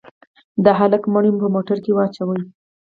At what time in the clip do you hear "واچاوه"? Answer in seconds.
1.95-2.37